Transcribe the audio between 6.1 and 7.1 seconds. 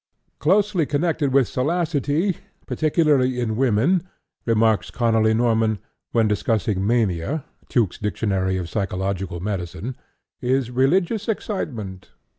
when discussing